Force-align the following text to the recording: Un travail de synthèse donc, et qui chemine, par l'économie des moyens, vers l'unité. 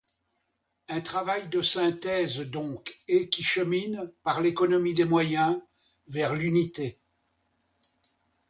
Un 0.89 0.99
travail 0.99 1.47
de 1.49 1.61
synthèse 1.61 2.39
donc, 2.49 2.95
et 3.07 3.29
qui 3.29 3.43
chemine, 3.43 4.11
par 4.23 4.41
l'économie 4.41 4.95
des 4.95 5.05
moyens, 5.05 5.61
vers 6.07 6.33
l'unité. 6.33 6.97